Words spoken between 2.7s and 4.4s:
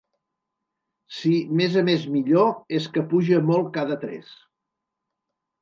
es que puja molt cada tres.